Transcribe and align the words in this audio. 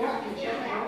work 0.00 0.24
and 0.24 0.79